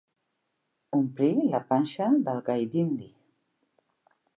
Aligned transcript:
Omplí 0.99 1.29
la 1.51 1.61
panxa 1.69 2.11
del 2.31 2.45
galldindi. 2.51 3.15